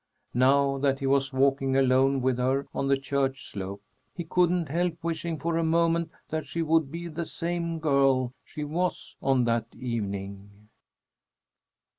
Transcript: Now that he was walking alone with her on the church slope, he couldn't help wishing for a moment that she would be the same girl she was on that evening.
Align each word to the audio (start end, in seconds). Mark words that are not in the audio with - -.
Now 0.33 0.79
that 0.79 0.97
he 0.97 1.05
was 1.05 1.31
walking 1.31 1.77
alone 1.77 2.23
with 2.23 2.39
her 2.39 2.65
on 2.73 2.87
the 2.87 2.97
church 2.97 3.43
slope, 3.45 3.83
he 4.15 4.23
couldn't 4.23 4.69
help 4.69 4.97
wishing 5.03 5.37
for 5.37 5.57
a 5.59 5.63
moment 5.63 6.09
that 6.29 6.47
she 6.47 6.63
would 6.63 6.89
be 6.91 7.07
the 7.07 7.23
same 7.23 7.77
girl 7.77 8.33
she 8.43 8.63
was 8.63 9.15
on 9.21 9.43
that 9.43 9.67
evening. 9.75 10.69